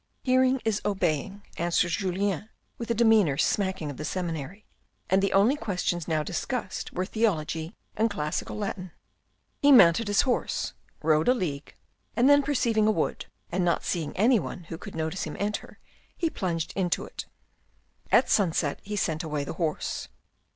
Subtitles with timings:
[0.23, 4.65] "Hearing is obeying," answered Julien with a demeanour smacking of the seminary,
[5.11, 8.93] and the only questions now discussed were theology and classical Latin.
[9.61, 11.75] He mounted his horse, rode a league,
[12.15, 15.77] and then perceiving a wood and not seeing any one who could notice him enter,
[16.17, 17.27] he plunged into it.
[18.11, 20.07] At sunset, he sent away the horse.